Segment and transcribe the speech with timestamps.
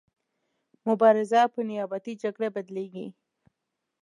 [0.87, 3.07] مبارزه په نیابتي جګړه بدلیږي.